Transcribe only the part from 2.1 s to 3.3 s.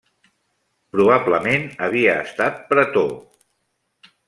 estat pretor.